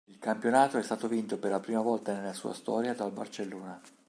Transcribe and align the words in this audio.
Il 0.09 0.17
campionato 0.17 0.79
è 0.79 0.81
stato 0.81 1.07
vinto 1.07 1.37
per 1.37 1.51
la 1.51 1.59
prima 1.59 1.81
volta 1.83 2.11
nella 2.15 2.33
sua 2.33 2.55
storia 2.55 2.95
dal 2.95 3.11
Barcellona. 3.11 3.79